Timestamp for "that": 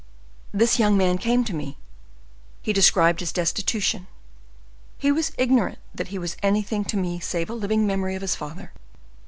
5.93-6.07